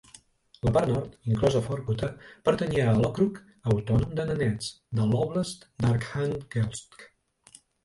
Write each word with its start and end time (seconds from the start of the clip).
La 0.67 0.71
part 0.77 0.87
nord, 0.91 1.11
inclosa 1.31 1.61
Vorkuta, 1.65 2.09
pertanyia 2.49 2.87
a 2.87 2.95
l'ókrug 3.03 3.37
autònom 3.75 4.17
de 4.21 4.27
Nenets, 4.33 4.73
de 5.01 5.07
l'óblast 5.13 5.71
d'Arkhangelsk. 5.87 7.09